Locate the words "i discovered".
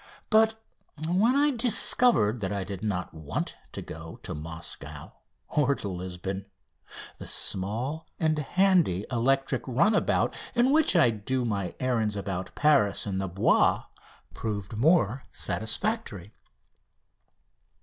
1.35-2.41